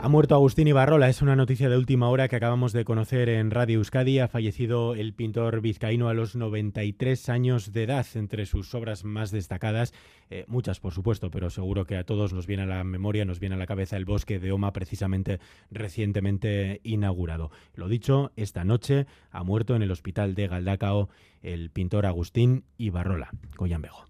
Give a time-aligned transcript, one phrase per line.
[0.00, 3.50] Ha muerto Agustín Ibarrola, es una noticia de última hora que acabamos de conocer en
[3.50, 4.20] Radio Euskadi.
[4.20, 9.32] Ha fallecido el pintor vizcaíno a los 93 años de edad, entre sus obras más
[9.32, 9.92] destacadas,
[10.30, 13.40] eh, muchas por supuesto, pero seguro que a todos nos viene a la memoria, nos
[13.40, 15.40] viene a la cabeza el bosque de Oma, precisamente
[15.72, 17.50] recientemente inaugurado.
[17.74, 21.08] Lo dicho, esta noche ha muerto en el hospital de Galdacao
[21.42, 24.07] el pintor Agustín Ibarrola, Coyambejo.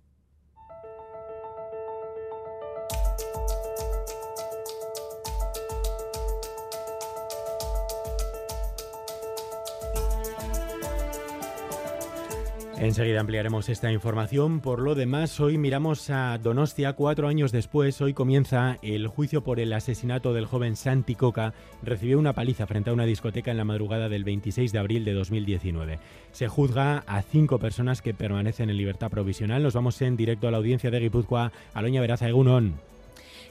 [12.80, 14.60] Enseguida ampliaremos esta información.
[14.60, 18.00] Por lo demás, hoy miramos a Donostia cuatro años después.
[18.00, 21.54] Hoy comienza el juicio por el asesinato del joven Santi Coca.
[21.82, 25.12] Recibió una paliza frente a una discoteca en la madrugada del 26 de abril de
[25.12, 25.98] 2019.
[26.30, 29.60] Se juzga a cinco personas que permanecen en libertad provisional.
[29.60, 31.50] Nos vamos en directo a la audiencia de Guipúzcoa.
[31.74, 32.74] Aloña Veraza Egunon.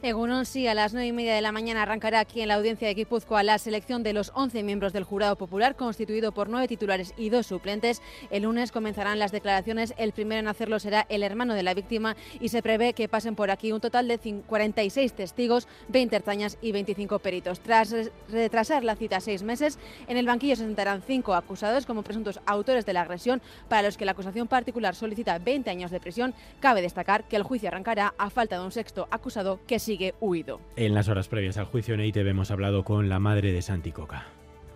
[0.04, 2.88] Egunon, sí, a las nueve y media de la mañana arrancará aquí en la audiencia
[2.88, 7.16] de Guipúzcoa la selección de los 11 miembros del jurado popular, constituido por nueve titulares
[7.18, 8.04] y dos suplentes.
[8.30, 9.96] El lunes comenzarán las declaraciones.
[9.98, 13.36] El primero en hacerlo será el hermano de la víctima y se prevé que pasen
[13.36, 17.60] por aquí un total de 46 testigos, 20 ertañas y 25 peritos.
[17.62, 17.96] Tras
[18.30, 22.86] retrasar la cita seis meses, en el banquillo se sentarán cinco acusados como presuntos autores
[22.86, 26.36] de la agresión, para los que la acusación particular solicita 20 años de prisión.
[26.60, 30.60] Cabe destacar que el juicio arrancará a falta de un sexto acusado que sigue huido.
[30.76, 33.94] En las horas previas al juicio en EITV hemos hablado con la madre de Santi
[33.94, 34.26] Coca.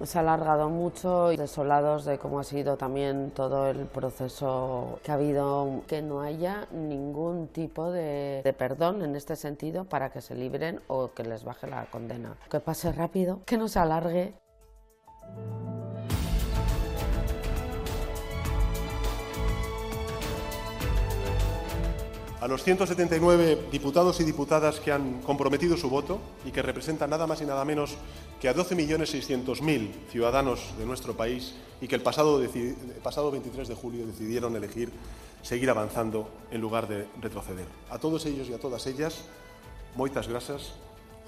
[0.02, 5.12] Se ha alargado mucho y desolados de cómo ha sido también todo el proceso que
[5.12, 10.22] ha habido, que no haya ningún tipo de, de, perdón en este sentido para que
[10.22, 12.38] se libren o que les baje la condena.
[12.50, 14.34] Que pase rápido, que no se alargue.
[22.42, 27.28] A los 179 diputados y diputadas que han comprometido su voto y que representan nada
[27.28, 27.96] más y nada menos
[28.42, 32.42] que a 12.600.000 ciudadanos de nuestro país y que el pasado,
[33.04, 34.92] pasado 23 de julio decidieron elegir
[35.44, 37.68] seguir avanzando en lugar de retroceder.
[37.92, 39.22] A todos ellos y a todas ellas,
[39.96, 40.74] moitas gracias,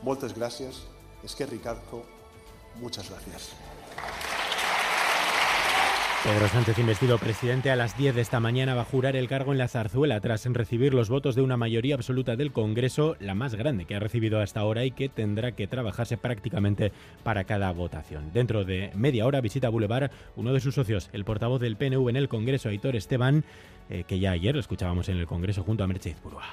[0.02, 0.82] moltes gracias,
[1.24, 2.04] es que Ricardo,
[2.82, 3.54] muchas gracias.
[6.24, 9.52] Pedro Sánchez, investido presidente a las 10 de esta mañana, va a jurar el cargo
[9.52, 13.56] en la zarzuela tras recibir los votos de una mayoría absoluta del Congreso, la más
[13.56, 18.32] grande que ha recibido hasta ahora y que tendrá que trabajarse prácticamente para cada votación.
[18.32, 22.16] Dentro de media hora visita Boulevard uno de sus socios, el portavoz del PNV en
[22.16, 23.44] el Congreso, Aitor Esteban,
[23.90, 26.46] eh, que ya ayer lo escuchábamos en el Congreso junto a Merche Izpurua.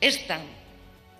[0.00, 0.40] Esta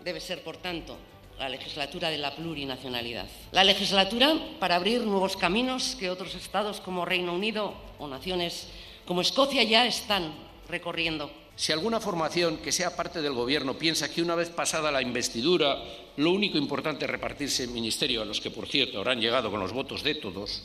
[0.04, 0.98] debe ser, por tanto,
[1.38, 3.26] la legislatura de la plurinacionalidad.
[3.52, 8.68] La legislatura para abrir nuevos caminos que otros estados como Reino Unido o naciones
[9.06, 10.32] como Escocia ya están
[10.68, 11.30] recorriendo.
[11.56, 15.76] Si alguna formación que sea parte del Gobierno piensa que una vez pasada la investidura
[16.16, 19.60] lo único importante es repartirse el ministerio, a los que por cierto habrán llegado con
[19.60, 20.62] los votos de todos,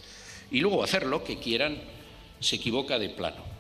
[0.52, 1.80] y luego hacer lo que quieran,
[2.40, 3.59] se equivoca de plano.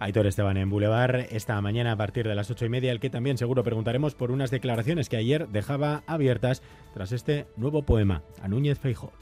[0.00, 3.10] Aitor Esteban en Boulevard esta mañana a partir de las ocho y media, el que
[3.10, 6.62] también seguro preguntaremos por unas declaraciones que ayer dejaba abiertas
[6.94, 9.12] tras este nuevo poema a Núñez Feijo.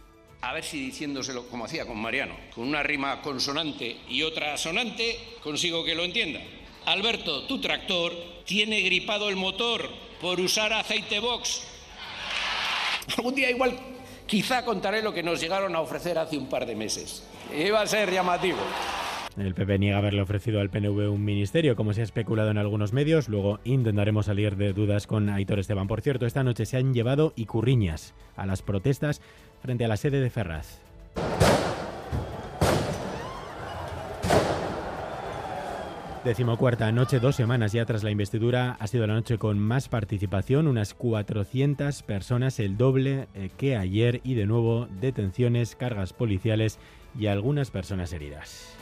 [0.42, 5.16] A ver si diciéndoselo como hacía con Mariano, con una rima consonante y otra sonante,
[5.42, 6.40] consigo que lo entienda.
[6.84, 8.12] Alberto, tu tractor
[8.44, 9.88] tiene gripado el motor
[10.20, 11.62] por usar aceite box.
[13.16, 13.78] Algún día igual,
[14.26, 17.26] quizá contaré lo que nos llegaron a ofrecer hace un par de meses.
[17.56, 18.58] Iba a ser llamativo.
[19.36, 22.94] El PP niega haberle ofrecido al PNV un ministerio, como se ha especulado en algunos
[22.94, 23.28] medios.
[23.28, 25.88] Luego intentaremos salir de dudas con Aitor Esteban.
[25.88, 29.20] Por cierto, esta noche se han llevado icurriñas a las protestas
[29.60, 30.80] frente a la sede de Ferraz.
[36.24, 40.66] Decimocuarta noche, dos semanas ya tras la investidura, ha sido la noche con más participación,
[40.66, 46.80] unas 400 personas, el doble eh, que ayer y de nuevo detenciones, cargas policiales
[47.16, 48.75] y algunas personas heridas.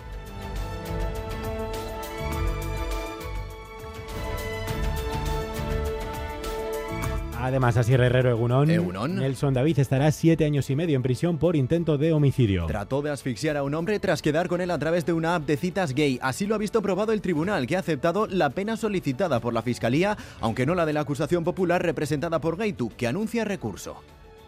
[7.45, 8.69] Además, así Herrero Egunón,
[9.17, 12.65] Nelson David estará siete años y medio en prisión por intento de homicidio.
[12.65, 15.45] Trató de asfixiar a un hombre tras quedar con él a través de una app
[15.45, 16.19] de citas gay.
[16.23, 19.61] Así lo ha visto probado el tribunal, que ha aceptado la pena solicitada por la
[19.61, 24.03] Fiscalía, aunque no la de la acusación popular representada por Gaitu, que anuncia recurso.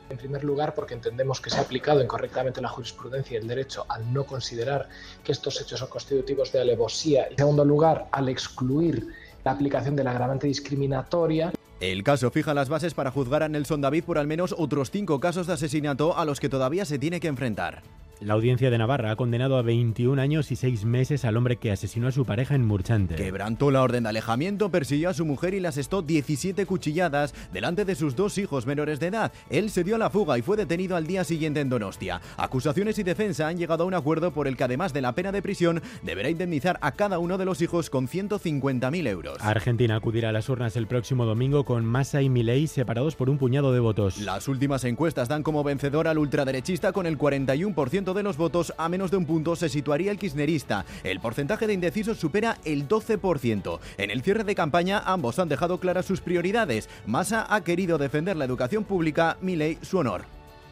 [0.09, 3.85] En primer lugar, porque entendemos que se ha aplicado incorrectamente la jurisprudencia y el derecho
[3.89, 4.89] al no considerar
[5.25, 7.27] que estos hechos son constitutivos de alevosía.
[7.29, 9.09] En segundo lugar, al excluir
[9.45, 11.53] la aplicación de la agravante discriminatoria.
[11.81, 15.21] El caso fija las bases para juzgar a Nelson David por al menos otros cinco
[15.21, 17.83] casos de asesinato a los que todavía se tiene que enfrentar.
[18.21, 21.71] La audiencia de Navarra ha condenado a 21 años y 6 meses al hombre que
[21.71, 23.15] asesinó a su pareja en Murchante.
[23.15, 27.85] Quebrantó la orden de alejamiento, persiguió a su mujer y le asestó 17 cuchilladas delante
[27.85, 29.33] de sus dos hijos menores de edad.
[29.51, 32.23] Él se dio a la fuga y fue detenido al día siguiente en Donostia.
[32.39, 35.31] Acusaciones y defensa han llegado a un acuerdo por el que además de la pena
[35.31, 39.37] de prisión deberá indemnizar a cada uno de los hijos con 150.000 euros.
[39.43, 43.37] Argentina acudirá a las urnas el próximo domingo con Massa y Milei separados por un
[43.37, 44.17] puñado de votos.
[44.17, 48.89] Las últimas encuestas dan como vencedor al ultraderechista con el 41% de los votos, a
[48.89, 50.85] menos de un punto se situaría el kirchnerista.
[51.05, 53.79] El porcentaje de indecisos supera el 12%.
[53.99, 56.89] En el cierre de campaña ambos han dejado claras sus prioridades.
[57.07, 60.25] Massa ha querido defender la educación pública, Milei su honor.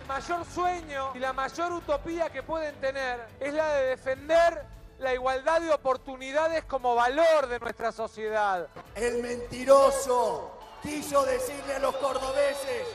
[0.02, 4.62] El mayor sueño y la mayor utopía que pueden tener es la de defender
[4.98, 8.68] la igualdad de oportunidades como valor de nuestra sociedad.
[8.94, 12.86] El mentiroso quiso decirle a los cordobeses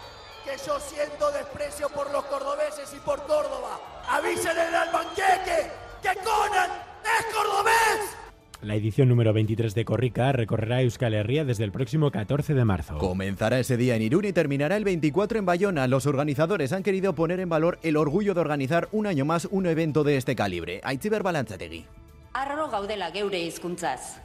[0.49, 3.79] que yo siento desprecio por los cordobeses y por Córdoba.
[4.07, 6.71] Avísenle al banquete que Conan
[7.03, 8.17] es cordobés.
[8.61, 12.97] La edición número 23 de Corrica recorrerá Euskal Herria desde el próximo 14 de marzo.
[12.97, 15.87] Comenzará ese día en Irún y terminará el 24 en Bayona.
[15.87, 19.67] Los organizadores han querido poner en valor el orgullo de organizar un año más un
[19.67, 20.81] evento de este calibre.
[20.83, 21.85] Aitziber Balantzategui.
[22.33, 24.19] Arro gaudela geure hizkuntzaz.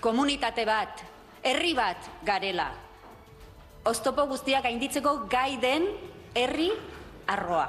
[0.00, 1.00] Komunitate bat,
[1.42, 2.93] herri bat garela.
[3.84, 5.84] Oztopo guztiak gainditzeko gai den
[6.34, 6.70] herri
[7.28, 7.66] arroa.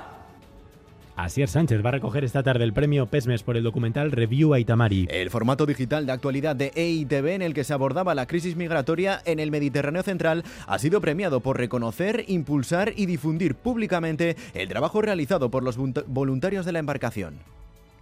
[1.17, 4.59] Asier Sánchez va a recoger esta tarde el premio PESMES por el documental Review a
[4.59, 5.07] Itamari.
[5.09, 9.21] El formato digital de actualidad de EITV en el que se abordaba la crisis migratoria
[9.25, 15.01] en el Mediterráneo central ha sido premiado por reconocer, impulsar y difundir públicamente el trabajo
[15.01, 17.39] realizado por los voluntarios de la embarcación.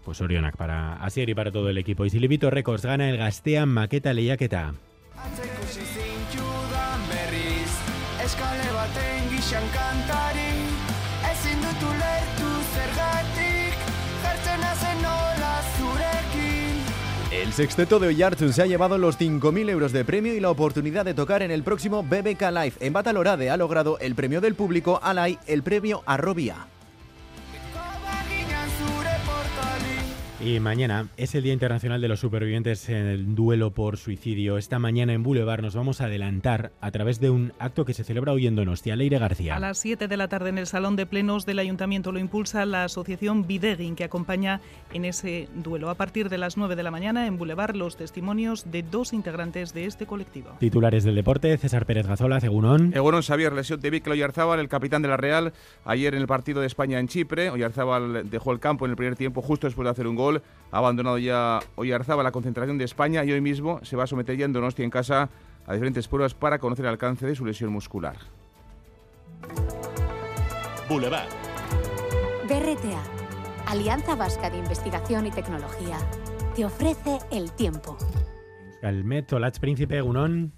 [0.05, 2.05] Pues Orionak para Asier y para todo el equipo.
[2.05, 4.73] Y Silvito Records gana el Gastea Maqueta Lehiaketa.
[17.31, 21.05] El sexteto de Oyartun se ha llevado los 5.000 euros de premio y la oportunidad
[21.05, 22.73] de tocar en el próximo BBK Live.
[22.79, 26.72] En Batalorade ha logrado el premio del público, Alay el premio Arrobia.
[30.45, 34.57] Y mañana es el Día Internacional de los Supervivientes en el duelo por suicidio.
[34.57, 38.03] Esta mañana en Boulevard nos vamos a adelantar a través de un acto que se
[38.03, 38.97] celebra hoy en Donostia.
[38.97, 39.55] Leire García.
[39.55, 42.65] A las 7 de la tarde en el Salón de Plenos del Ayuntamiento lo impulsa
[42.65, 44.59] la asociación Videguin que acompaña
[44.91, 45.89] en ese duelo.
[45.89, 49.73] A partir de las 9 de la mañana en Boulevard los testimonios de dos integrantes
[49.73, 50.49] de este colectivo.
[50.59, 52.91] Titulares del deporte, César Pérez Gazola, Egunon.
[52.93, 55.53] Egunon Xavier, lesión de Víctor Oyarzábal, el capitán de la Real,
[55.85, 57.49] ayer en el partido de España en Chipre.
[57.49, 60.32] Oyarzábal dejó el campo en el primer tiempo justo después de hacer un gol.
[60.71, 64.37] Ha abandonado ya Oyarzaba la concentración de España y hoy mismo se va a someter
[64.37, 65.29] ya en Donostia en casa
[65.65, 68.17] a diferentes pruebas para conocer el alcance de su lesión muscular.
[70.89, 71.29] Boulevard.
[72.47, 73.01] BRTA,
[73.67, 75.97] Alianza Vasca de Investigación y Tecnología,
[76.55, 77.97] te ofrece el tiempo.
[78.81, 80.53] Calmet, Olach Príncipe, Gunón.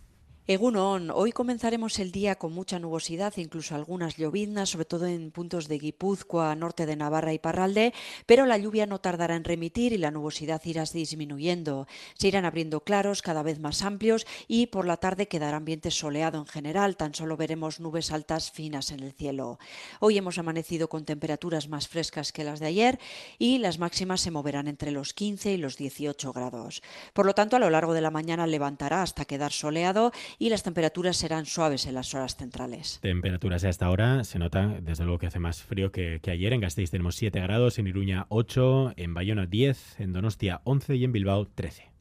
[0.48, 5.68] Egunon, hoy comenzaremos el día con mucha nubosidad, incluso algunas lloviznas, sobre todo en puntos
[5.68, 7.96] de Guipúzcoa, norte de Navarra y Parralde,
[8.28, 11.88] pero la lluvia no tardará en remitir y la nubosidad irá disminuyendo.
[12.14, 16.38] Se irán abriendo claros cada vez más amplios y por la tarde quedará ambiente soleado
[16.38, 19.58] en general, tan solo veremos nubes altas finas en el cielo.
[20.00, 23.00] Hoy hemos amanecido con temperaturas más frescas que las de ayer
[23.40, 26.84] y las máximas se moverán entre los 15 y los 18 grados.
[27.14, 30.64] Por lo tanto, a lo largo de la mañana levantará hasta quedar soleado y las
[30.64, 33.00] temperaturas serán suaves en las horas centrales.
[33.02, 36.54] Temperaturas a esta hora, se nota desde luego que hace más frío que, que ayer.
[36.54, 41.04] En Gasteiz tenemos 7 grados, en Iruña 8, en Bayona 10, en Donostia 11 y
[41.04, 41.92] en Bilbao 13.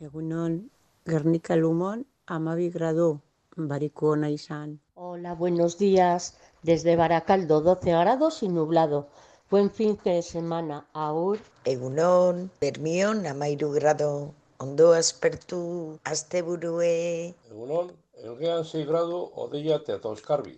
[0.00, 0.70] Egunon,
[1.04, 3.22] Guernica Lumón, amabi grado,
[3.56, 4.80] bariko izan.
[4.94, 6.38] Hola, buenos días.
[6.62, 9.08] Desde Baracaldo 12 grados y nublado.
[9.50, 10.86] Buen fin de semana.
[10.92, 11.38] Aur.
[11.64, 14.34] Egunon, Bermión, amairu grado.
[14.62, 17.34] Ondo aspertu asteburue.
[17.50, 17.88] Egunon,
[18.22, 20.54] elgean 6 grado odeia eta toskarbi.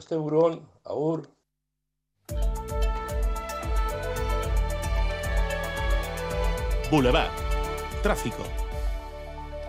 [0.00, 1.22] Asteburuan, agur.
[6.90, 7.46] Boulevard.
[8.02, 8.63] Tráfico.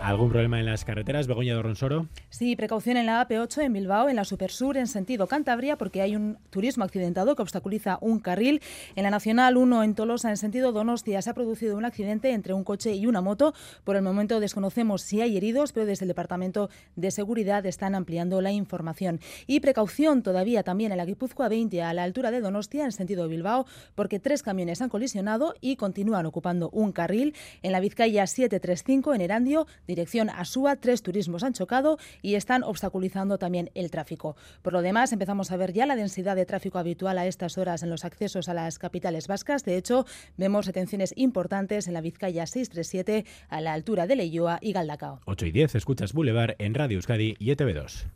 [0.06, 2.06] ¿Algún problema en las carreteras, Begoña de Ronsoro?
[2.30, 6.14] Sí, precaución en la AP8 en Bilbao, en la Supersur, en sentido Cantabria, porque hay
[6.14, 8.62] un turismo accidentado que obstaculiza un carril.
[8.94, 12.52] En la Nacional 1 en Tolosa, en sentido Donostia, se ha producido un accidente entre
[12.52, 13.52] un coche y una moto.
[13.82, 18.40] Por el momento desconocemos si hay heridos, pero desde el Departamento de Seguridad están ampliando
[18.40, 19.18] la información.
[19.48, 23.26] Y precaución todavía también en la Guipúzcoa 20, a la altura de Donostia, en sentido
[23.26, 27.34] Bilbao, porque tres camiones han colisionado y continúan ocupando un carril.
[27.64, 32.62] En la Vizcaya 735, en Erandio, dirección a Súa, tres turismos han chocado y están
[32.62, 34.36] obstaculizando también el tráfico.
[34.60, 37.82] Por lo demás, empezamos a ver ya la densidad de tráfico habitual a estas horas
[37.82, 39.64] en los accesos a las capitales vascas.
[39.64, 40.04] De hecho,
[40.36, 45.20] vemos detenciones importantes en la Vizcaya 637 a la altura de Leyoa y Galdacao.
[45.24, 48.15] 8 y 10, escuchas Boulevard en Radio Euskadi y ETV2.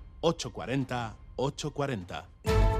[0.23, 2.70] 840 840.